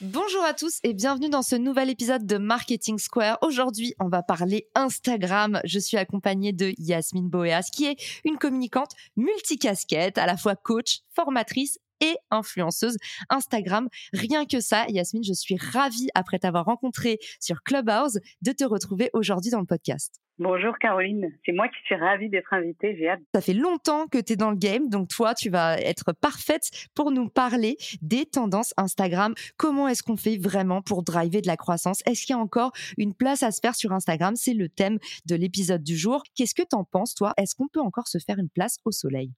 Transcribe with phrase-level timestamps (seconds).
[0.00, 3.38] Bonjour à tous et bienvenue dans ce nouvel épisode de Marketing Square.
[3.40, 5.60] Aujourd'hui, on va parler Instagram.
[5.64, 11.02] Je suis accompagnée de Yasmine Boeas, qui est une communicante multicasquette, à la fois coach,
[11.14, 12.96] formatrice et influenceuse
[13.30, 13.88] Instagram.
[14.12, 19.10] Rien que ça, Yasmine, je suis ravie, après t'avoir rencontré sur Clubhouse, de te retrouver
[19.12, 20.21] aujourd'hui dans le podcast.
[20.42, 23.20] Bonjour Caroline, c'est moi qui suis ravie d'être invitée, j'ai hâte.
[23.32, 26.68] Ça fait longtemps que tu es dans le game, donc toi, tu vas être parfaite
[26.96, 29.34] pour nous parler des tendances Instagram.
[29.56, 32.02] Comment est-ce qu'on fait vraiment pour driver de la croissance?
[32.06, 34.34] Est-ce qu'il y a encore une place à se faire sur Instagram?
[34.34, 36.24] C'est le thème de l'épisode du jour.
[36.34, 37.34] Qu'est-ce que tu en penses, toi?
[37.36, 39.30] Est-ce qu'on peut encore se faire une place au soleil?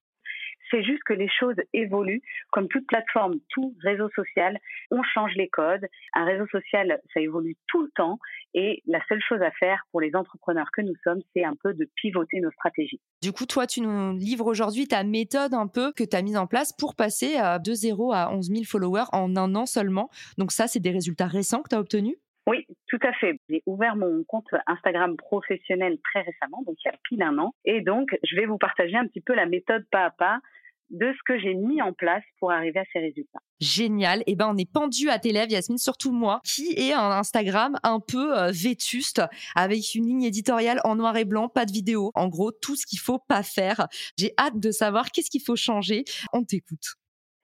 [0.74, 2.22] C'est juste que les choses évoluent.
[2.50, 4.58] Comme toute plateforme, tout réseau social,
[4.90, 5.86] on change les codes.
[6.14, 8.18] Un réseau social, ça évolue tout le temps.
[8.54, 11.74] Et la seule chose à faire pour les entrepreneurs que nous sommes, c'est un peu
[11.74, 13.00] de pivoter nos stratégies.
[13.22, 16.36] Du coup, toi, tu nous livres aujourd'hui ta méthode un peu que tu as mise
[16.36, 20.10] en place pour passer de 0 à 11 000 followers en un an seulement.
[20.38, 22.16] Donc ça, c'est des résultats récents que tu as obtenus?
[22.46, 23.40] Oui, tout à fait.
[23.48, 27.54] J'ai ouvert mon compte Instagram professionnel très récemment, donc il y a pile un an.
[27.64, 30.40] Et donc, je vais vous partager un petit peu la méthode pas à pas
[30.90, 33.40] de ce que j'ai mis en place pour arriver à ces résultats.
[33.60, 34.20] Génial.
[34.20, 37.10] Et eh ben, on est pendu à tes lèvres, Yasmine, surtout moi, qui est un
[37.10, 39.22] Instagram un peu euh, vétuste,
[39.54, 42.10] avec une ligne éditoriale en noir et blanc, pas de vidéo.
[42.14, 43.86] En gros, tout ce qu'il faut pas faire.
[44.18, 46.04] J'ai hâte de savoir qu'est-ce qu'il faut changer.
[46.32, 46.96] On t'écoute.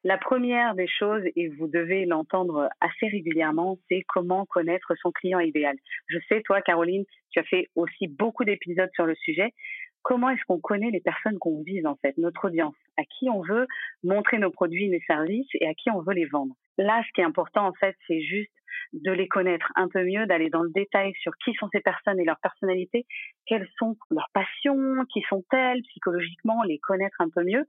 [0.02, 5.40] La première des choses, et vous devez l'entendre assez régulièrement, c'est comment connaître son client
[5.40, 5.76] idéal.
[6.06, 9.52] Je sais, toi, Caroline, tu as fait aussi beaucoup d'épisodes sur le sujet
[10.02, 13.42] comment est-ce qu'on connaît les personnes qu'on vise en fait, notre audience, à qui on
[13.42, 13.66] veut
[14.02, 16.54] montrer nos produits, nos services et à qui on veut les vendre?
[16.78, 18.50] Là, ce qui est important en fait, c'est juste
[18.92, 22.18] de les connaître un peu mieux, d'aller dans le détail sur qui sont ces personnes
[22.18, 23.06] et leur personnalité,
[23.46, 27.66] quelles sont leurs passions, qui sont-elles psychologiquement, les connaître un peu mieux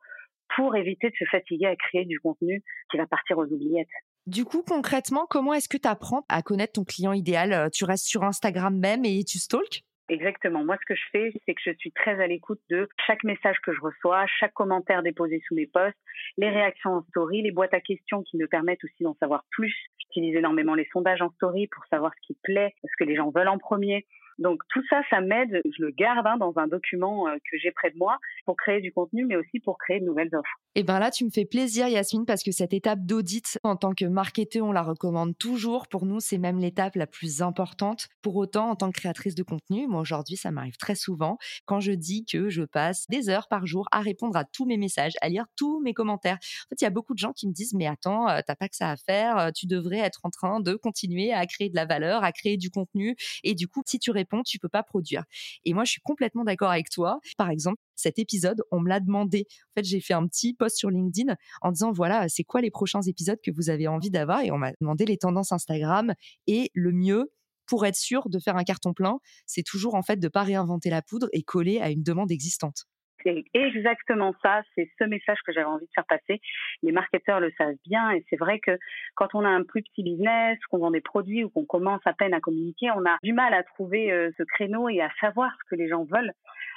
[0.56, 3.88] pour éviter de se fatiguer à créer du contenu qui va partir aux oubliettes.
[4.28, 7.70] Du coup, concrètement, comment est-ce que tu apprends à connaître ton client idéal?
[7.72, 9.84] Tu restes sur Instagram même et tu stalks?
[10.12, 10.66] Exactement.
[10.66, 13.56] Moi, ce que je fais, c'est que je suis très à l'écoute de chaque message
[13.64, 15.98] que je reçois, chaque commentaire déposé sous mes posts,
[16.38, 19.74] les réactions en story, les boîtes à questions qui me permettent aussi d'en savoir plus.
[20.00, 23.32] J'utilise énormément les sondages en story pour savoir ce qui plaît, ce que les gens
[23.32, 24.06] veulent en premier.
[24.40, 27.72] Donc tout ça, ça m'aide, je le garde hein, dans un document euh, que j'ai
[27.72, 30.60] près de moi pour créer du contenu, mais aussi pour créer de nouvelles offres.
[30.76, 33.76] Et eh bien là, tu me fais plaisir, Yasmine, parce que cette étape d'audit, en
[33.76, 35.88] tant que marketeur, on la recommande toujours.
[35.88, 38.08] Pour nous, c'est même l'étape la plus importante.
[38.22, 41.82] Pour autant, en tant que créatrice de contenu, moi aujourd'hui, ça m'arrive très souvent quand
[41.82, 45.14] je dis que je passe des heures par jour à répondre à tous mes messages,
[45.22, 46.36] à lire tous mes commentaires.
[46.36, 48.56] En fait, il y a beaucoup de gens qui me disent, mais attends, euh, t'as
[48.56, 51.70] pas que ça à faire, euh, tu devrais être en train de continuer à créer
[51.70, 53.16] de la valeur, à créer du contenu.
[53.44, 54.12] Et du coup, si tu
[54.46, 55.24] tu peux pas produire.
[55.66, 57.20] Et moi, je suis complètement d'accord avec toi.
[57.38, 59.48] Par exemple, cet épisode, on me l'a demandé.
[59.50, 62.72] En fait, j'ai fait un petit post sur LinkedIn en disant voilà, c'est quoi les
[62.72, 64.42] prochains épisodes que vous avez envie d'avoir?
[64.42, 66.14] Et on m'a demandé les tendances Instagram
[66.48, 67.32] et le mieux
[67.68, 70.90] pour être sûr de faire un carton plein, c'est toujours en fait de pas réinventer
[70.90, 72.86] la poudre et coller à une demande existante.
[73.24, 76.42] C'est exactement ça, c'est ce message que j'avais envie de faire passer.
[76.84, 78.78] Les marketeurs le savent bien et c'est vrai que
[79.16, 82.14] quand on a un plus petit business, qu'on vend des produits ou qu'on commence à
[82.14, 85.52] peine à communiquer, on a du mal à trouver euh, ce créneau et à savoir
[85.64, 86.32] ce que les gens veulent.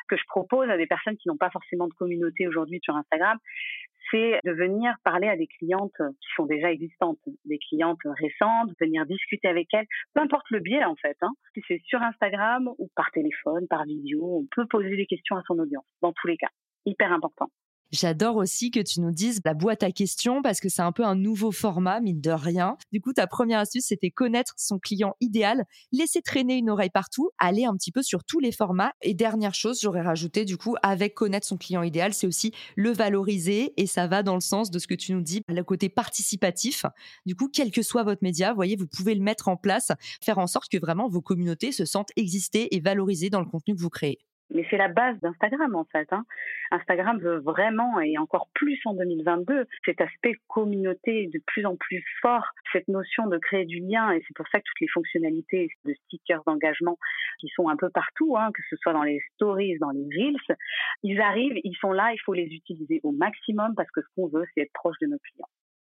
[0.08, 3.38] Que je propose à des personnes qui n'ont pas forcément de communauté aujourd'hui sur Instagram,
[4.10, 9.06] c'est de venir parler à des clientes qui sont déjà existantes, des clientes récentes, venir
[9.06, 11.32] discuter avec elles, peu importe le biais en fait, hein.
[11.54, 15.42] si c'est sur Instagram ou par téléphone, par vidéo, on peut poser des questions à
[15.46, 16.50] son audience, dans tous les cas,
[16.86, 17.50] hyper important.
[17.94, 21.04] J'adore aussi que tu nous dises la boîte à questions parce que c'est un peu
[21.04, 22.76] un nouveau format, mine de rien.
[22.90, 27.30] Du coup, ta première astuce, c'était connaître son client idéal, laisser traîner une oreille partout,
[27.38, 28.92] aller un petit peu sur tous les formats.
[29.00, 32.90] Et dernière chose, j'aurais rajouté, du coup, avec connaître son client idéal, c'est aussi le
[32.90, 35.88] valoriser et ça va dans le sens de ce que tu nous dis, le côté
[35.88, 36.86] participatif.
[37.26, 39.92] Du coup, quel que soit votre média, vous voyez, vous pouvez le mettre en place,
[40.20, 43.76] faire en sorte que vraiment vos communautés se sentent exister et valorisées dans le contenu
[43.76, 44.18] que vous créez.
[44.54, 46.10] Mais c'est la base d'Instagram en fait.
[46.12, 46.24] Hein.
[46.70, 52.04] Instagram veut vraiment, et encore plus en 2022, cet aspect communauté de plus en plus
[52.22, 55.68] fort, cette notion de créer du lien, et c'est pour ça que toutes les fonctionnalités
[55.84, 56.98] de stickers d'engagement
[57.40, 60.56] qui sont un peu partout, hein, que ce soit dans les stories, dans les reels,
[61.02, 64.28] ils arrivent, ils sont là, il faut les utiliser au maximum parce que ce qu'on
[64.28, 65.48] veut, c'est être proche de nos clients.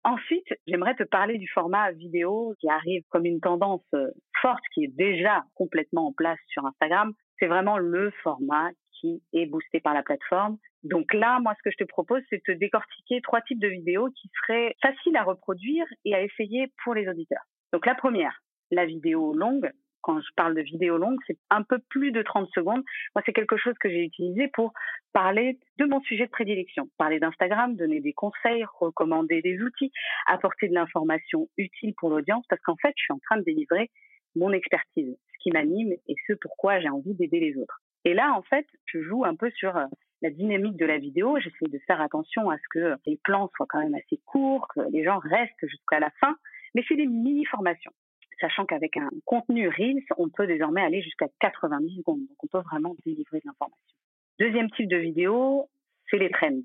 [0.05, 4.09] Ensuite, j'aimerais te parler du format vidéo qui arrive comme une tendance euh,
[4.41, 7.13] forte qui est déjà complètement en place sur Instagram.
[7.39, 8.71] C'est vraiment le format
[9.01, 10.59] qui est boosté par la plateforme.
[10.83, 14.09] Donc là, moi, ce que je te propose, c'est de décortiquer trois types de vidéos
[14.11, 17.45] qui seraient faciles à reproduire et à essayer pour les auditeurs.
[17.73, 19.71] Donc la première, la vidéo longue,
[20.01, 22.83] quand je parle de vidéo longue, c'est un peu plus de 30 secondes.
[23.15, 24.73] Moi, c'est quelque chose que j'ai utilisé pour
[25.13, 29.91] parler de mon sujet de prédilection, parler d'Instagram, donner des conseils, recommander des outils,
[30.27, 33.91] apporter de l'information utile pour l'audience, parce qu'en fait, je suis en train de délivrer
[34.37, 35.17] mon expertise,
[35.49, 37.81] qui m'anime et ce pourquoi j'ai envie d'aider les autres.
[38.05, 39.87] Et là, en fait, je joue un peu sur euh,
[40.23, 41.39] la dynamique de la vidéo.
[41.39, 44.81] J'essaie de faire attention à ce que les plans soient quand même assez courts, que
[44.91, 46.37] les gens restent jusqu'à la fin,
[46.75, 47.93] mais c'est des mini-formations
[48.41, 52.21] sachant qu'avec un contenu Reels, on peut désormais aller jusqu'à 90 secondes.
[52.21, 53.97] Donc, on peut vraiment délivrer de l'information.
[54.39, 55.69] Deuxième type de vidéo,
[56.09, 56.63] c'est les trends,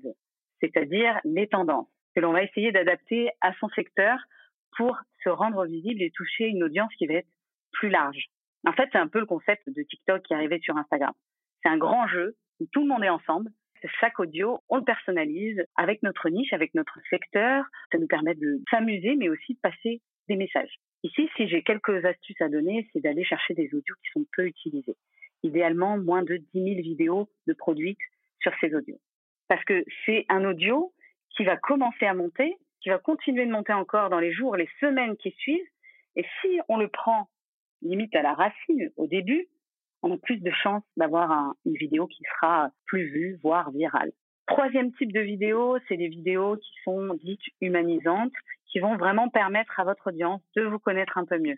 [0.60, 4.16] c'est-à-dire les tendances que l'on va essayer d'adapter à son secteur
[4.76, 7.28] pour se rendre visible et toucher une audience qui va être
[7.72, 8.26] plus large.
[8.66, 11.12] En fait, c'est un peu le concept de TikTok qui est arrivé sur Instagram.
[11.62, 13.50] C'est un grand jeu où tout le monde est ensemble.
[14.00, 17.66] Chaque audio, on le personnalise avec notre niche, avec notre secteur.
[17.92, 20.76] Ça nous permet de s'amuser, mais aussi de passer des messages.
[21.02, 24.46] Ici, si j'ai quelques astuces à donner, c'est d'aller chercher des audios qui sont peu
[24.46, 24.96] utilisés.
[25.42, 27.98] Idéalement, moins de 10 000 vidéos de produites
[28.40, 28.98] sur ces audios.
[29.48, 30.94] Parce que c'est un audio
[31.36, 34.68] qui va commencer à monter, qui va continuer de monter encore dans les jours, les
[34.80, 35.68] semaines qui suivent.
[36.16, 37.28] Et si on le prend
[37.84, 39.46] limite à la racine au début,
[40.02, 44.12] on a plus de chances d'avoir une vidéo qui sera plus vue, voire virale.
[44.46, 48.32] Troisième type de vidéo, c'est des vidéos qui sont dites humanisantes,
[48.70, 51.56] qui vont vraiment permettre à votre audience de vous connaître un peu mieux.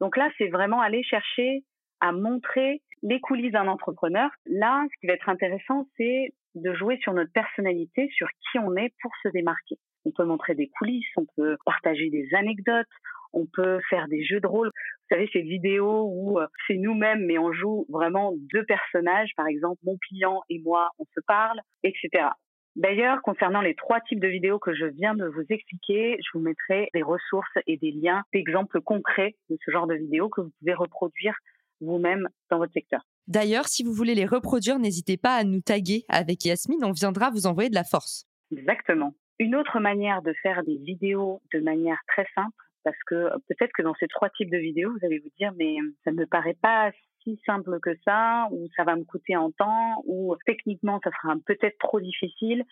[0.00, 1.64] Donc là, c'est vraiment aller chercher
[2.00, 4.30] à montrer les coulisses d'un entrepreneur.
[4.46, 8.76] Là, ce qui va être intéressant, c'est de jouer sur notre personnalité, sur qui on
[8.76, 9.76] est pour se démarquer.
[10.04, 12.88] On peut montrer des coulisses, on peut partager des anecdotes,
[13.32, 14.70] on peut faire des jeux de rôle.
[15.12, 19.46] Vous savez, ces vidéos où euh, c'est nous-mêmes, mais on joue vraiment deux personnages, par
[19.46, 22.28] exemple, mon client et moi, on se parle, etc.
[22.76, 26.42] D'ailleurs, concernant les trois types de vidéos que je viens de vous expliquer, je vous
[26.42, 30.50] mettrai des ressources et des liens d'exemples concrets de ce genre de vidéos que vous
[30.60, 31.34] pouvez reproduire
[31.82, 33.02] vous-même dans votre secteur.
[33.26, 37.28] D'ailleurs, si vous voulez les reproduire, n'hésitez pas à nous taguer avec Yasmine, on viendra
[37.28, 38.24] vous envoyer de la force.
[38.50, 39.12] Exactement.
[39.38, 43.82] Une autre manière de faire des vidéos de manière très simple, parce que peut-être que
[43.82, 46.56] dans ces trois types de vidéos, vous allez vous dire, mais ça ne me paraît
[46.60, 46.90] pas
[47.22, 51.34] si simple que ça, ou ça va me coûter en temps, ou techniquement ça sera
[51.46, 52.64] peut-être trop difficile.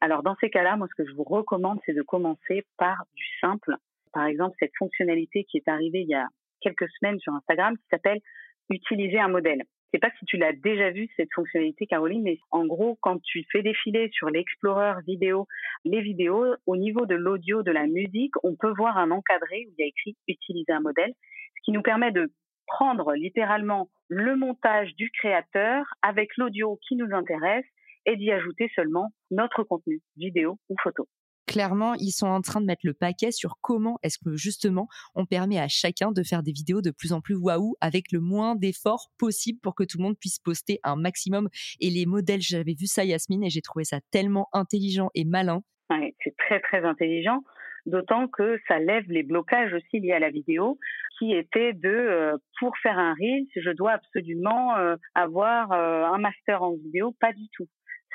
[0.00, 3.24] Alors dans ces cas-là, moi ce que je vous recommande, c'est de commencer par du
[3.40, 3.74] simple.
[4.12, 6.26] Par exemple, cette fonctionnalité qui est arrivée il y a
[6.60, 8.20] quelques semaines sur Instagram qui s'appelle
[8.70, 9.62] utiliser un modèle.
[9.88, 13.22] Je sais pas si tu l'as déjà vu cette fonctionnalité, Caroline, mais en gros, quand
[13.22, 15.46] tu fais défiler sur l'Explorer vidéo
[15.86, 19.72] les vidéos, au niveau de l'audio, de la musique, on peut voir un encadré où
[19.78, 21.14] il y a écrit utiliser un modèle,
[21.56, 22.30] ce qui nous permet de
[22.66, 27.64] prendre littéralement le montage du créateur avec l'audio qui nous intéresse
[28.04, 31.06] et d'y ajouter seulement notre contenu, vidéo ou photo.
[31.48, 35.26] Clairement, ils sont en train de mettre le paquet sur comment est-ce que justement on
[35.26, 38.54] permet à chacun de faire des vidéos de plus en plus waouh avec le moins
[38.54, 41.48] d'efforts possible pour que tout le monde puisse poster un maximum.
[41.80, 45.62] Et les modèles, j'avais vu ça Yasmine et j'ai trouvé ça tellement intelligent et malin.
[46.22, 47.42] c'est très très intelligent
[47.88, 50.78] d'autant que ça lève les blocages aussi liés à la vidéo,
[51.18, 56.18] qui étaient de euh, pour faire un reel, je dois absolument euh, avoir euh, un
[56.18, 57.66] master en vidéo, pas du tout.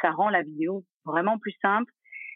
[0.01, 1.91] Ça rend la vidéo vraiment plus simple.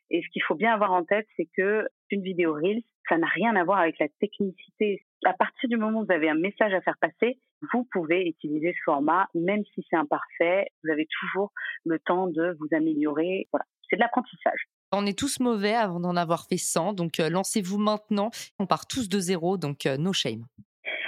[0.10, 3.28] Et ce qu'il faut bien avoir en tête, c'est que une vidéo reel, ça n'a
[3.28, 5.04] rien à voir avec la technicité.
[5.26, 7.38] À partir du moment où vous avez un message à faire passer,
[7.74, 10.68] vous pouvez utiliser ce format, même si c'est imparfait.
[10.84, 11.52] Vous avez toujours
[11.86, 13.48] le temps de vous améliorer.
[13.52, 14.68] Voilà, c'est de l'apprentissage.
[14.92, 18.30] On est tous mauvais avant d'en avoir fait 100, donc euh, lancez-vous maintenant.
[18.60, 20.46] On part tous de zéro, donc euh, no shame.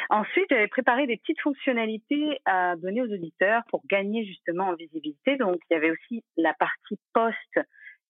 [0.09, 5.37] Ensuite, j'avais préparé des petites fonctionnalités à donner aux auditeurs pour gagner justement en visibilité.
[5.37, 7.59] Donc, il y avait aussi la partie post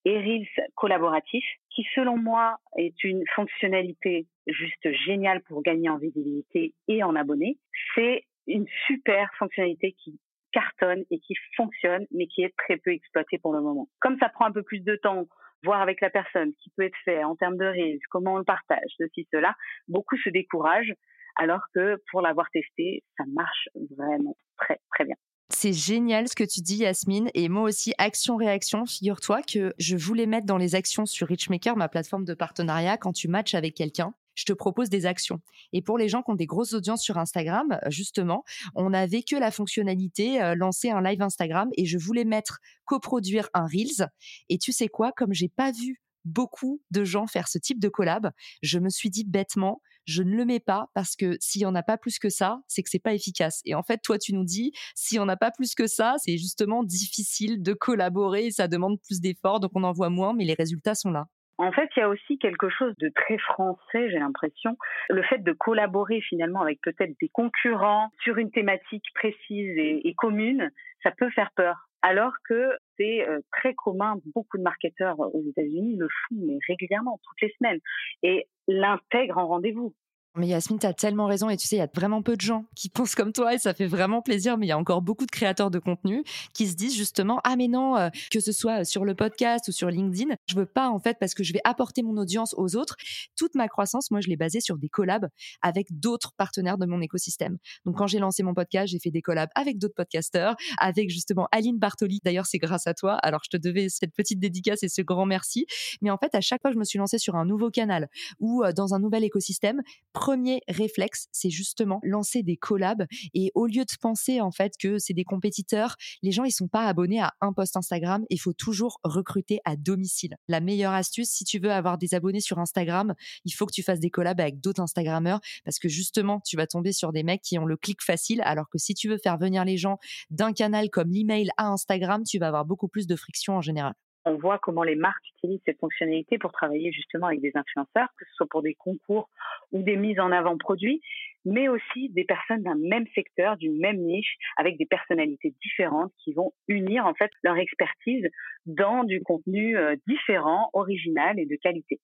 [0.06, 6.74] et Reels collaboratif, qui selon moi est une fonctionnalité juste géniale pour gagner en visibilité
[6.88, 7.58] et en abonnés.
[7.96, 10.20] C'est une super fonctionnalité qui
[10.52, 13.88] cartonne et qui fonctionne, mais qui est très peu exploitée pour le moment.
[14.00, 15.26] Comme ça prend un peu plus de temps,
[15.64, 18.44] voir avec la personne, qui peut être fait en termes de Reels, comment on le
[18.44, 19.56] partage, ceci, cela,
[19.88, 20.94] beaucoup se découragent,
[21.36, 25.16] alors que pour l'avoir testé, ça marche vraiment très, très bien.
[25.52, 27.30] C'est génial ce que tu dis, Yasmine.
[27.34, 31.90] Et moi aussi, action-réaction, figure-toi que je voulais mettre dans les actions sur Richmaker, ma
[31.90, 35.42] plateforme de partenariat, quand tu matches avec quelqu'un je te propose des actions.
[35.74, 39.36] Et pour les gens qui ont des grosses audiences sur Instagram, justement, on n'avait que
[39.36, 44.08] la fonctionnalité euh, lancer un live Instagram et je voulais mettre coproduire un Reels.
[44.48, 47.90] Et tu sais quoi, comme j'ai pas vu beaucoup de gens faire ce type de
[47.90, 51.66] collab, je me suis dit bêtement, je ne le mets pas parce que s'il y
[51.66, 53.62] en a pas plus que ça, c'est que c'est pas efficace.
[53.66, 56.16] Et en fait, toi, tu nous dis, s'il y en a pas plus que ça,
[56.18, 60.46] c'est justement difficile de collaborer, ça demande plus d'efforts, donc on en voit moins, mais
[60.46, 61.26] les résultats sont là.
[61.60, 64.78] En fait, il y a aussi quelque chose de très français, j'ai l'impression.
[65.10, 70.72] Le fait de collaborer finalement avec peut-être des concurrents sur une thématique précise et, commune,
[71.04, 71.90] ça peut faire peur.
[72.02, 77.42] Alors que c'est euh, très commun, beaucoup de marketeurs aux États-Unis le font régulièrement, toutes
[77.42, 77.80] les semaines,
[78.24, 79.94] et l'intègrent en rendez-vous.
[80.36, 82.42] Mais Yasmine, tu as tellement raison et tu sais, il y a vraiment peu de
[82.42, 84.58] gens qui pensent comme toi et ça fait vraiment plaisir.
[84.58, 87.56] Mais il y a encore beaucoup de créateurs de contenu qui se disent justement, ah
[87.56, 90.90] mais non, euh, que ce soit sur le podcast ou sur LinkedIn, je veux pas
[90.90, 92.96] en fait parce que je vais apporter mon audience aux autres.
[93.36, 95.28] Toute ma croissance, moi, je l'ai basée sur des collabs
[95.62, 97.58] avec d'autres partenaires de mon écosystème.
[97.86, 101.48] Donc quand j'ai lancé mon podcast, j'ai fait des collabs avec d'autres podcasteurs, avec justement
[101.52, 102.20] Aline Bartoli.
[102.24, 103.16] D'ailleurs, c'est grâce à toi.
[103.16, 105.66] Alors je te devais cette petite dédicace et ce grand merci.
[106.02, 108.10] Mais en fait, à chaque fois que je me suis lancée sur un nouveau canal
[108.40, 109.82] ou euh, dans un nouvel écosystème,
[110.20, 113.06] premier réflexe, c'est justement lancer des collabs.
[113.34, 116.68] Et au lieu de penser en fait que c'est des compétiteurs, les gens ils sont
[116.68, 120.36] pas abonnés à un post Instagram, il faut toujours recruter à domicile.
[120.50, 123.14] La meilleure astuce si tu veux avoir des abonnés sur Instagram,
[123.46, 126.68] il faut que tu fasses des collabs avec d'autres Instagrammeurs parce que justement, tu vas
[126.68, 128.42] tomber sur des mecs qui ont le clic facile.
[128.44, 130.00] Alors que si tu veux faire venir les gens
[130.32, 133.94] d'un canal comme l'email à Instagram, tu vas avoir beaucoup plus de friction en général
[134.30, 138.26] on voit comment les marques utilisent cette fonctionnalité pour travailler justement avec des influenceurs, que
[138.26, 139.30] ce soit pour des concours
[139.72, 141.02] ou des mises en avant produits,
[141.46, 146.34] mais aussi des personnes d'un même secteur, d'une même niche, avec des personnalités différentes qui
[146.34, 148.28] vont unir en fait leur expertise
[148.66, 152.00] dans du contenu euh, différent, original et de qualité.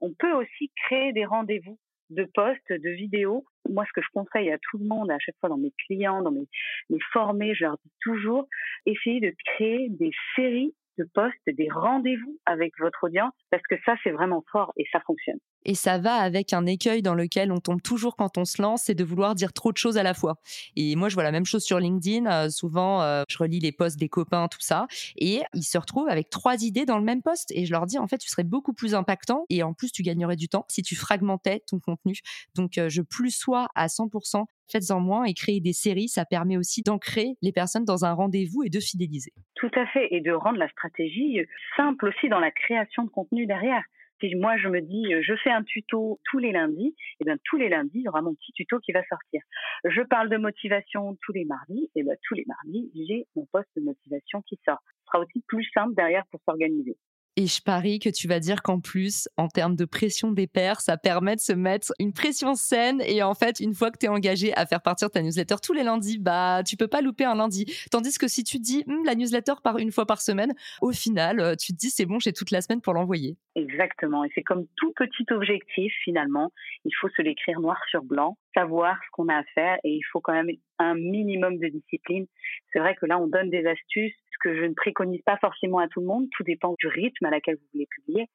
[0.00, 1.78] On peut aussi créer des rendez-vous
[2.10, 3.44] de posts, de vidéos.
[3.68, 6.22] Moi, ce que je conseille à tout le monde, à chaque fois dans mes clients,
[6.22, 6.46] dans mes,
[6.88, 8.46] mes formés, je leur dis toujours,
[8.86, 13.94] essayez de créer des séries de poste, des rendez-vous avec votre audience, parce que ça,
[14.02, 15.38] c'est vraiment fort et ça fonctionne.
[15.66, 18.84] Et ça va avec un écueil dans lequel on tombe toujours quand on se lance,
[18.84, 20.36] c'est de vouloir dire trop de choses à la fois.
[20.76, 22.30] Et moi, je vois la même chose sur LinkedIn.
[22.30, 26.08] Euh, souvent, euh, je relis les posts des copains, tout ça, et ils se retrouvent
[26.08, 27.50] avec trois idées dans le même post.
[27.50, 30.04] Et je leur dis, en fait, tu serais beaucoup plus impactant et en plus, tu
[30.04, 32.14] gagnerais du temps si tu fragmentais ton contenu.
[32.54, 36.56] Donc, euh, je plus sois à 100% faites-en moins et créer des séries, ça permet
[36.56, 39.32] aussi d'ancrer les personnes dans un rendez-vous et de fidéliser.
[39.54, 41.38] Tout à fait, et de rendre la stratégie
[41.76, 43.84] simple aussi dans la création de contenu derrière.
[44.20, 47.36] Si moi je me dis je fais un tuto tous les lundis, et eh bien
[47.44, 49.42] tous les lundis il y aura mon petit tuto qui va sortir.
[49.84, 53.68] Je parle de motivation tous les mardis, et bien tous les mardis j'ai mon poste
[53.76, 54.78] de motivation qui sort.
[55.00, 56.96] Ce sera aussi plus simple derrière pour s'organiser.
[57.38, 60.80] Et je parie que tu vas dire qu'en plus, en termes de pression des pairs,
[60.80, 63.02] ça permet de se mettre une pression saine.
[63.06, 65.74] Et en fait, une fois que tu es engagé à faire partir ta newsletter tous
[65.74, 67.66] les lundis, bah, tu peux pas louper un lundi.
[67.90, 71.38] Tandis que si tu dis, hm, la newsletter part une fois par semaine, au final,
[71.40, 73.36] euh, tu te dis, c'est bon, j'ai toute la semaine pour l'envoyer.
[73.54, 74.24] Exactement.
[74.24, 76.52] Et c'est comme tout petit objectif, finalement.
[76.86, 80.02] Il faut se l'écrire noir sur blanc, savoir ce qu'on a à faire et il
[80.10, 82.26] faut quand même un minimum de discipline.
[82.72, 85.88] C'est vrai que là, on donne des astuces que je ne préconise pas forcément à
[85.88, 86.26] tout le monde.
[86.36, 88.28] Tout dépend du rythme à laquelle vous voulez publier.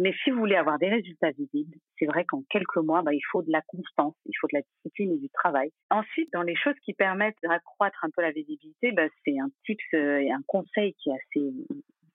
[0.00, 3.22] Mais si vous voulez avoir des résultats visibles, c'est vrai qu'en quelques mois, bah, il
[3.32, 5.70] faut de la constance, il faut de la discipline et du travail.
[5.90, 9.82] Ensuite, dans les choses qui permettent d'accroître un peu la visibilité, bah, c'est un tips
[9.94, 11.52] euh, et un conseil qui est assez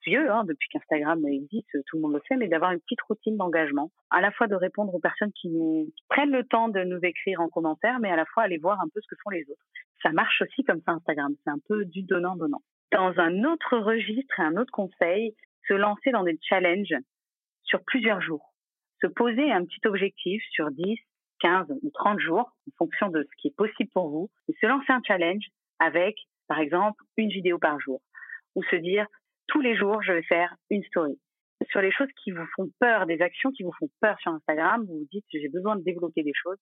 [0.06, 3.38] vieux, hein, depuis qu'Instagram existe, tout le monde le sait, mais d'avoir une petite routine
[3.38, 7.00] d'engagement, à la fois de répondre aux personnes qui nous prennent le temps de nous
[7.04, 9.44] écrire en commentaire, mais à la fois aller voir un peu ce que font les
[9.50, 9.64] autres.
[10.02, 12.62] Ça marche aussi comme ça Instagram, c'est un peu du donnant-donnant
[12.94, 15.36] dans un autre registre et un autre conseil,
[15.68, 16.96] se lancer dans des challenges
[17.64, 18.54] sur plusieurs jours.
[19.02, 20.98] Se poser un petit objectif sur 10,
[21.40, 24.66] 15 ou 30 jours, en fonction de ce qui est possible pour vous, et se
[24.68, 25.46] lancer un challenge
[25.80, 26.16] avec,
[26.48, 28.00] par exemple, une vidéo par jour.
[28.56, 29.08] Ou se dire,
[29.54, 31.20] tous les jours, je vais faire une story.
[31.70, 34.84] Sur les choses qui vous font peur, des actions qui vous font peur sur Instagram,
[34.88, 36.58] vous vous dites, j'ai besoin de développer des choses.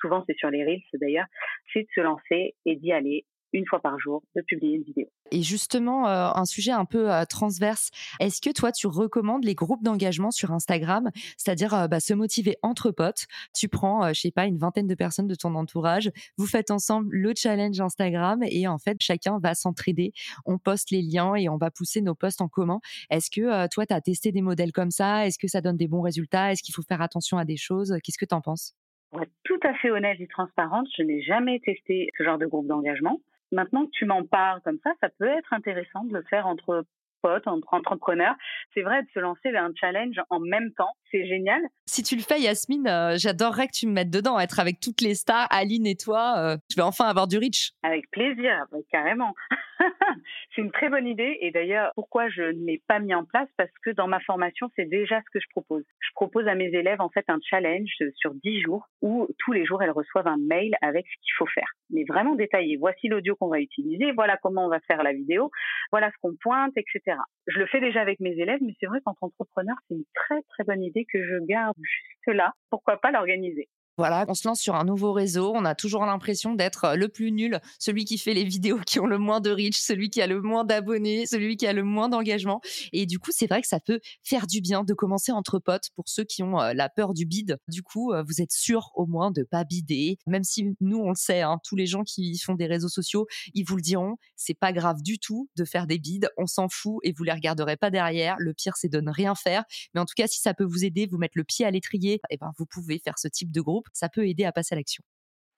[0.00, 1.26] Souvent, c'est sur les Reels d'ailleurs.
[1.72, 3.24] C'est de se lancer et d'y aller
[3.56, 5.06] une fois par jour de publier une vidéo.
[5.32, 9.54] Et justement, euh, un sujet un peu euh, transverse, est-ce que toi, tu recommandes les
[9.54, 14.30] groupes d'engagement sur Instagram, c'est-à-dire euh, bah, se motiver entre potes Tu prends, je sais
[14.30, 18.68] pas, une vingtaine de personnes de ton entourage, vous faites ensemble le challenge Instagram et
[18.68, 20.12] en fait, chacun va s'entraider.
[20.44, 22.80] On poste les liens et on va pousser nos posts en commun.
[23.10, 25.26] Est-ce que toi, tu as testé des modèles comme ça?
[25.26, 26.52] Est-ce que ça donne des bons résultats?
[26.52, 27.96] Est-ce qu'il faut faire attention à des choses?
[28.04, 28.74] Qu'est-ce que tu en penses?
[29.10, 32.46] Pour être tout à fait honnête et transparente, je n'ai jamais testé ce genre de
[32.46, 33.20] groupe d'engagement.
[33.52, 36.84] Maintenant que tu m'en parles comme ça, ça peut être intéressant de le faire entre
[37.22, 38.34] potes, entre entrepreneurs.
[38.74, 40.92] C'est vrai de se lancer vers un challenge en même temps.
[41.16, 41.62] C'est génial.
[41.86, 45.00] Si tu le fais, Yasmine, euh, j'adorerais que tu me mettes dedans, être avec toutes
[45.00, 46.34] les stars, Aline et toi.
[46.36, 47.72] Euh, je vais enfin avoir du reach.
[47.82, 49.34] Avec plaisir, carrément.
[50.54, 51.38] c'est une très bonne idée.
[51.40, 53.48] Et d'ailleurs, pourquoi je ne l'ai pas mis en place?
[53.56, 55.84] Parce que dans ma formation, c'est déjà ce que je propose.
[56.00, 59.64] Je propose à mes élèves en fait un challenge sur 10 jours où tous les
[59.64, 62.76] jours elles reçoivent un mail avec ce qu'il faut faire, mais vraiment détaillé.
[62.76, 65.50] Voici l'audio qu'on va utiliser, voilà comment on va faire la vidéo,
[65.92, 67.16] voilà ce qu'on pointe, etc.
[67.46, 70.42] Je le fais déjà avec mes élèves, mais c'est vrai qu'en entrepreneur, c'est une très
[70.50, 72.52] très bonne idée que je garde juste là.
[72.70, 73.68] Pourquoi pas l'organiser?
[73.96, 77.32] Voilà, on se lance sur un nouveau réseau, on a toujours l'impression d'être le plus
[77.32, 80.26] nul, celui qui fait les vidéos qui ont le moins de reach, celui qui a
[80.26, 82.60] le moins d'abonnés, celui qui a le moins d'engagement.
[82.92, 85.90] Et du coup, c'est vrai que ça peut faire du bien de commencer entre potes
[85.94, 87.58] pour ceux qui ont la peur du bide.
[87.68, 91.16] Du coup, vous êtes sûr au moins de pas bider, même si nous on le
[91.16, 94.54] sait, hein, tous les gens qui font des réseaux sociaux, ils vous le diront, c'est
[94.54, 97.76] pas grave du tout de faire des bides, on s'en fout et vous les regarderez
[97.76, 98.36] pas derrière.
[98.38, 99.64] Le pire, c'est de ne rien faire.
[99.94, 102.20] Mais en tout cas, si ça peut vous aider, vous mettre le pied à l'étrier,
[102.30, 104.76] eh ben vous pouvez faire ce type de groupe ça peut aider à passer à
[104.76, 105.02] l'action.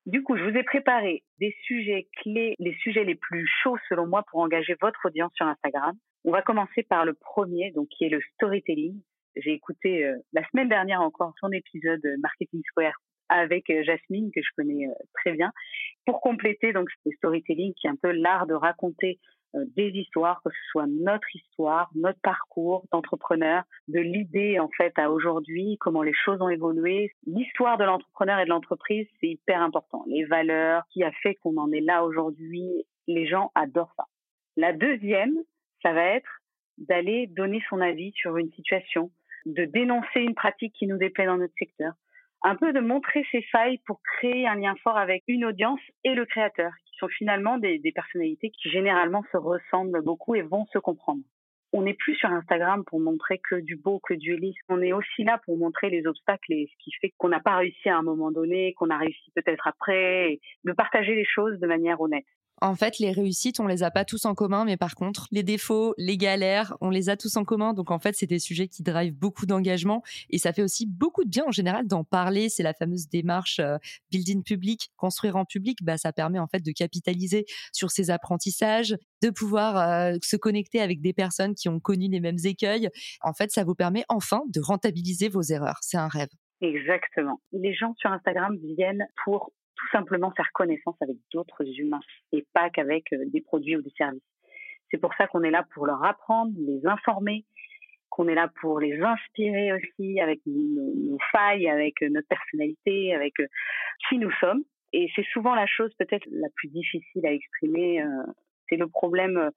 [0.06, 4.06] Du coup, je vous ai préparé des sujets clés, les sujets les plus chauds selon
[4.06, 5.96] moi pour engager votre audience sur Instagram.
[6.24, 9.00] On va commencer par le premier, donc qui est le storytelling.
[9.36, 12.94] J'ai écouté euh, la semaine dernière encore son épisode Marketing Square
[13.28, 15.52] avec euh, Jasmine que je connais euh, très bien
[16.06, 20.42] pour compléter donc ce storytelling qui est un peu l'art de raconter euh, des histoires,
[20.44, 26.02] que ce soit notre histoire, notre parcours d'entrepreneur, de l'idée en fait à aujourd'hui, comment
[26.02, 27.12] les choses ont évolué.
[27.26, 30.04] L'histoire de l'entrepreneur et de l'entreprise, c'est hyper important.
[30.06, 34.04] Les valeurs, qui a fait qu'on en est là aujourd'hui, les gens adorent ça.
[34.56, 35.34] La deuxième,
[35.82, 36.30] ça va être
[36.76, 39.10] d'aller donner son avis sur une situation,
[39.46, 41.92] de dénoncer une pratique qui nous déplaît dans notre secteur,
[42.42, 46.14] un peu de montrer ses failles pour créer un lien fort avec une audience et
[46.14, 51.22] le créateur, sont finalement des, personnalités qui généralement se ressemblent beaucoup et vont se comprendre.
[51.72, 54.56] On n'est plus sur Instagram pour montrer que du beau, que du lisse.
[54.68, 57.56] On est aussi là pour montrer les obstacles et ce qui fait qu'on n'a pas
[57.56, 61.66] réussi à un moment donné, qu'on a réussi peut-être après, de partager les choses de
[61.66, 62.24] manière honnête.
[62.60, 65.42] En fait, les réussites, on les a pas tous en commun, mais par contre, les
[65.42, 67.72] défauts, les galères, on les a tous en commun.
[67.72, 71.24] Donc en fait, c'est des sujets qui drivent beaucoup d'engagement et ça fait aussi beaucoup
[71.24, 72.48] de bien en général d'en parler.
[72.48, 73.76] C'est la fameuse démarche euh,
[74.10, 75.78] building public, construire en public.
[75.82, 80.80] Bah, ça permet en fait de capitaliser sur ces apprentissages, de pouvoir euh, se connecter
[80.80, 82.88] avec des personnes qui ont connu les mêmes écueils.
[83.22, 85.78] En fait, ça vous permet enfin de rentabiliser vos erreurs.
[85.82, 86.28] C'est un rêve.
[86.60, 87.40] Exactement.
[87.52, 92.00] Les gens sur Instagram viennent pour tout simplement faire connaissance avec d'autres humains
[92.32, 94.22] et pas qu'avec euh, des produits ou des services.
[94.90, 97.44] C'est pour ça qu'on est là pour leur apprendre, les informer,
[98.10, 103.38] qu'on est là pour les inspirer aussi avec nos, failles, avec euh, notre personnalité, avec
[103.40, 103.46] euh,
[104.08, 104.62] qui nous sommes.
[104.92, 108.02] Et c'est souvent la chose peut-être la plus difficile à exprimer.
[108.70, 109.50] C'est le problème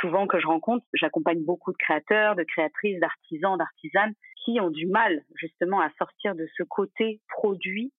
[0.00, 0.86] souvent que je rencontre.
[0.94, 4.14] J'accompagne beaucoup de créateurs, de créatrices, d'artisans, d'artisanes
[4.46, 7.92] qui ont du mal justement à sortir de ce côté produit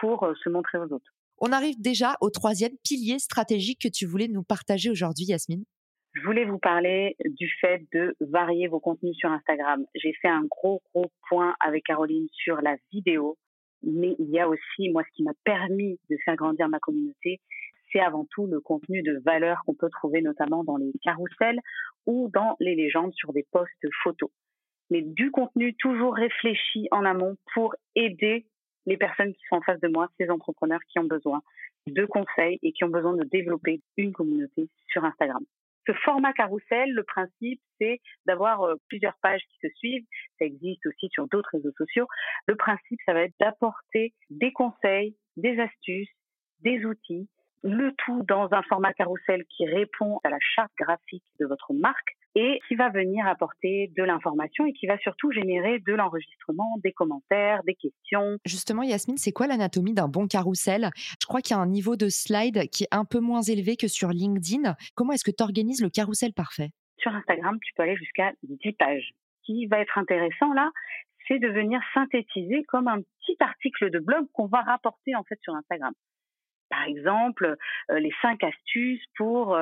[0.00, 1.12] pour euh, se montrer aux autres.
[1.38, 5.64] On arrive déjà au troisième pilier stratégique que tu voulais nous partager aujourd'hui, Yasmine.
[6.14, 9.84] Je voulais vous parler du fait de varier vos contenus sur Instagram.
[9.96, 13.36] J'ai fait un gros, gros point avec Caroline sur la vidéo,
[13.82, 17.40] mais il y a aussi, moi, ce qui m'a permis de faire grandir ma communauté,
[17.92, 21.60] c'est avant tout le contenu de valeur qu'on peut trouver notamment dans les carousels
[22.06, 24.30] ou dans les légendes sur des posts photos.
[24.90, 28.46] Mais du contenu toujours réfléchi en amont pour aider
[28.86, 31.42] les personnes qui sont en face de moi, ces entrepreneurs qui ont besoin
[31.86, 35.44] de conseils et qui ont besoin de développer une communauté sur Instagram.
[35.86, 40.06] Ce format carrousel, le principe, c'est d'avoir euh, plusieurs pages qui se suivent.
[40.38, 42.06] Ça existe aussi sur d'autres réseaux sociaux.
[42.46, 46.08] Le principe, ça va être d'apporter des conseils, des astuces,
[46.60, 47.28] des outils,
[47.62, 52.16] le tout dans un format carrousel qui répond à la charte graphique de votre marque
[52.34, 56.92] et qui va venir apporter de l'information et qui va surtout générer de l'enregistrement, des
[56.92, 58.38] commentaires, des questions.
[58.44, 60.90] Justement, Yasmine, c'est quoi l'anatomie d'un bon carrousel?
[61.20, 63.76] Je crois qu'il y a un niveau de slide qui est un peu moins élevé
[63.76, 64.74] que sur LinkedIn.
[64.94, 66.70] Comment est-ce que tu organises le carrousel parfait?
[66.98, 69.12] Sur Instagram, tu peux aller jusqu'à 10 pages.
[69.40, 70.70] Ce qui va être intéressant là,
[71.28, 75.38] c'est de venir synthétiser comme un petit article de blog qu'on va rapporter en fait
[75.42, 75.92] sur Instagram
[76.74, 77.56] Par exemple,
[77.88, 79.56] les cinq astuces pour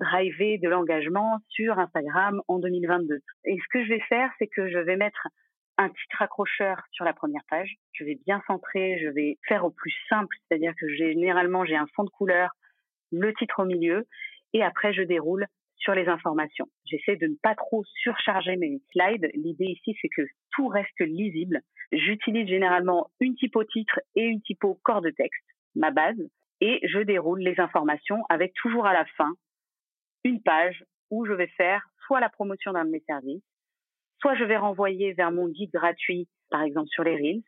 [0.00, 3.20] driver de l'engagement sur Instagram en 2022.
[3.46, 5.28] Et ce que je vais faire, c'est que je vais mettre
[5.78, 7.76] un titre accrocheur sur la première page.
[7.92, 11.86] Je vais bien centrer, je vais faire au plus simple, c'est-à-dire que généralement j'ai un
[11.94, 12.50] fond de couleur,
[13.12, 14.06] le titre au milieu,
[14.52, 16.66] et après je déroule sur les informations.
[16.84, 19.30] J'essaie de ne pas trop surcharger mes slides.
[19.34, 21.60] L'idée ici, c'est que tout reste lisible.
[21.92, 26.18] J'utilise généralement une typo titre et une typo corps de texte, ma base,
[26.60, 29.32] et je déroule les informations avec toujours à la fin
[30.24, 33.42] une page où je vais faire soit la promotion d'un de mes services,
[34.20, 37.42] soit je vais renvoyer vers mon guide gratuit, par exemple sur les Reels,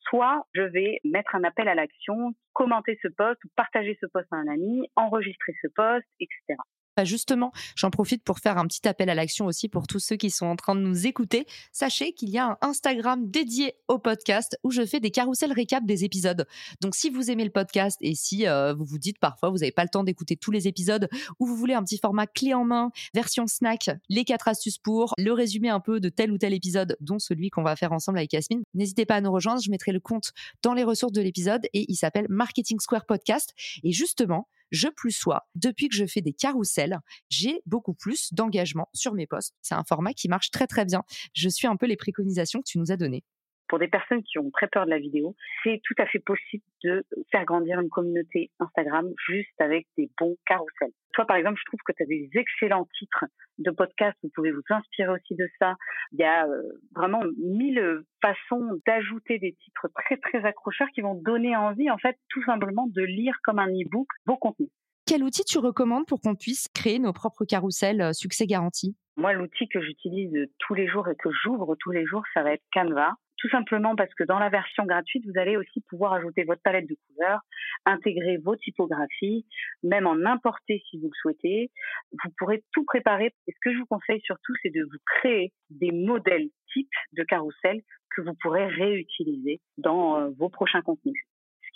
[0.00, 4.26] soit je vais mettre un appel à l'action, commenter ce post ou partager ce post
[4.32, 6.60] à un ami, enregistrer ce post, etc.
[6.98, 10.16] Bah, justement, j'en profite pour faire un petit appel à l'action aussi pour tous ceux
[10.16, 11.46] qui sont en train de nous écouter.
[11.70, 15.86] Sachez qu'il y a un Instagram dédié au podcast où je fais des carousels récap
[15.86, 16.48] des épisodes.
[16.80, 19.70] Donc si vous aimez le podcast et si euh, vous vous dites parfois vous n'avez
[19.70, 21.08] pas le temps d'écouter tous les épisodes
[21.38, 25.14] ou vous voulez un petit format clé en main, version snack, les quatre astuces pour,
[25.18, 28.18] le résumé un peu de tel ou tel épisode, dont celui qu'on va faire ensemble
[28.18, 29.62] avec Yasmine, n'hésitez pas à nous rejoindre.
[29.62, 30.32] Je mettrai le compte
[30.64, 33.54] dans les ressources de l'épisode et il s'appelle Marketing Square Podcast.
[33.84, 38.88] Et justement, je plus sois, depuis que je fais des carousels, j'ai beaucoup plus d'engagement
[38.92, 39.54] sur mes posts.
[39.62, 41.02] C'est un format qui marche très très bien.
[41.32, 43.24] Je suis un peu les préconisations que tu nous as données
[43.68, 46.64] pour des personnes qui ont très peur de la vidéo, c'est tout à fait possible
[46.84, 50.92] de faire grandir une communauté Instagram juste avec des bons carousels.
[51.12, 53.24] Toi, par exemple, je trouve que tu as des excellents titres
[53.58, 54.16] de podcast.
[54.22, 55.74] Vous pouvez vous inspirer aussi de ça.
[56.12, 56.62] Il y a euh,
[56.94, 62.16] vraiment mille façons d'ajouter des titres très, très accrocheurs qui vont donner envie, en fait,
[62.28, 64.70] tout simplement de lire comme un e-book vos contenus.
[65.08, 68.94] Quel outil tu recommandes pour qu'on puisse créer nos propres carousels euh, succès garanti?
[69.16, 72.52] Moi, l'outil que j'utilise tous les jours et que j'ouvre tous les jours, ça va
[72.52, 73.14] être Canva.
[73.38, 76.86] Tout simplement parce que dans la version gratuite, vous allez aussi pouvoir ajouter votre palette
[76.86, 77.40] de couleurs,
[77.86, 79.46] intégrer vos typographies,
[79.82, 81.70] même en importer si vous le souhaitez.
[82.12, 83.32] Vous pourrez tout préparer.
[83.46, 87.22] Et ce que je vous conseille surtout, c'est de vous créer des modèles types de
[87.22, 87.80] carrousel
[88.14, 91.24] que vous pourrez réutiliser dans euh, vos prochains contenus.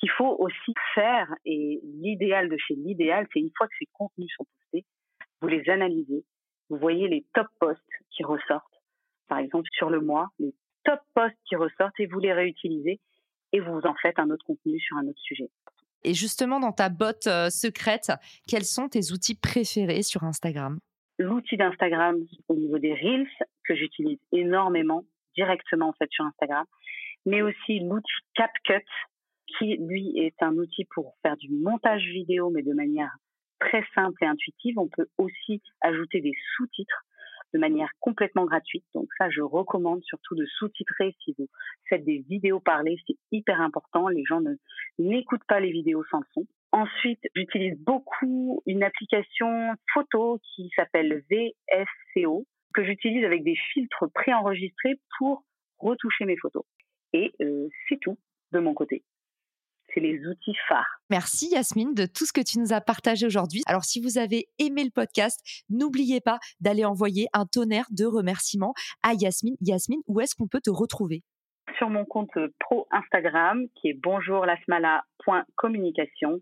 [0.03, 4.33] Qu'il faut aussi faire, et l'idéal de chez l'idéal, c'est une fois que ces contenus
[4.37, 4.85] sont postés,
[5.41, 6.25] vous les analysez,
[6.71, 8.83] vous voyez les top posts qui ressortent.
[9.29, 10.53] Par exemple, sur le mois, les
[10.85, 12.99] top posts qui ressortent et vous les réutilisez
[13.53, 15.51] et vous en faites un autre contenu sur un autre sujet.
[16.03, 18.11] Et justement, dans ta botte euh, secrète,
[18.49, 20.81] quels sont tes outils préférés sur Instagram?
[21.21, 22.17] L'outil d'Instagram
[22.49, 23.29] au niveau des Reels
[23.65, 25.05] que j'utilise énormément
[25.37, 26.67] directement en fait sur Instagram,
[27.25, 28.85] mais aussi l'outil CapCut
[29.59, 33.17] qui lui est un outil pour faire du montage vidéo mais de manière
[33.61, 34.79] très simple et intuitive.
[34.79, 37.05] On peut aussi ajouter des sous-titres
[37.53, 38.85] de manière complètement gratuite.
[38.95, 41.49] Donc ça, je recommande surtout de sous-titrer si vous
[41.89, 42.97] faites des vidéos parlées.
[43.07, 44.09] C'est hyper important.
[44.09, 44.41] Les gens
[44.99, 46.47] n'écoutent pas les vidéos sans son.
[46.73, 54.99] Ensuite, j'utilise beaucoup une application photo qui s'appelle VSCO que j'utilise avec des filtres préenregistrés
[55.19, 55.45] pour
[55.79, 56.65] retoucher mes photos.
[57.13, 58.19] Et euh, c'est tout
[58.53, 59.03] de mon côté
[59.93, 61.01] c'est les outils phares.
[61.11, 63.63] Merci Yasmine de tout ce que tu nous as partagé aujourd'hui.
[63.67, 68.75] Alors si vous avez aimé le podcast, n'oubliez pas d'aller envoyer un tonnerre de remerciements
[69.03, 69.57] à Yasmine.
[69.61, 71.23] Yasmine, où est-ce qu'on peut te retrouver?
[71.79, 76.41] Sur mon compte pro Instagram qui est bonjourlasmala.communication,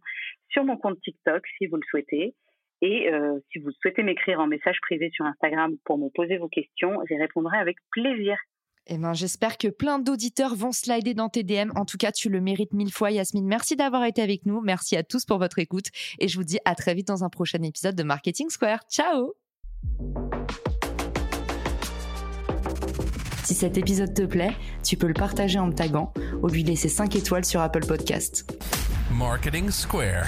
[0.49, 2.35] sur mon compte TikTok si vous le souhaitez.
[2.83, 6.49] Et euh, si vous souhaitez m'écrire en message privé sur Instagram pour me poser vos
[6.49, 8.39] questions, j'y répondrai avec plaisir.
[8.93, 11.71] Eh ben, j'espère que plein d'auditeurs vont slider dans tes DM.
[11.77, 13.47] En tout cas, tu le mérites mille fois, Yasmine.
[13.47, 14.61] Merci d'avoir été avec nous.
[14.61, 15.87] Merci à tous pour votre écoute.
[16.19, 18.81] Et je vous dis à très vite dans un prochain épisode de Marketing Square.
[18.91, 19.35] Ciao!
[23.45, 26.89] Si cet épisode te plaît, tu peux le partager en me taguant ou lui laisser
[26.89, 28.61] 5 étoiles sur Apple Podcast.
[29.13, 30.27] Marketing Square.